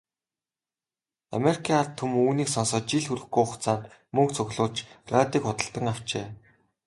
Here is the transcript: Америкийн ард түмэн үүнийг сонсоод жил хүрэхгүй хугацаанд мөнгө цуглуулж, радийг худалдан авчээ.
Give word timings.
Америкийн 1.37 1.79
ард 1.81 1.93
түмэн 1.99 2.21
үүнийг 2.25 2.49
сонсоод 2.51 2.85
жил 2.91 3.05
хүрэхгүй 3.07 3.43
хугацаанд 3.45 3.83
мөнгө 4.15 4.33
цуглуулж, 4.37 4.77
радийг 5.13 5.43
худалдан 5.45 5.85
авчээ. 5.91 6.25